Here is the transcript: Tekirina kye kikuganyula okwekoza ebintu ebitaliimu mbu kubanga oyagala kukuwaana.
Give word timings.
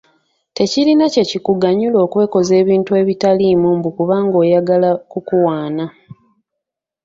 Tekirina 0.57 1.05
kye 1.13 1.23
kikuganyula 1.29 1.97
okwekoza 2.05 2.53
ebintu 2.61 2.91
ebitaliimu 3.01 3.67
mbu 3.77 3.89
kubanga 3.97 4.35
oyagala 4.43 4.89
kukuwaana. 5.11 5.85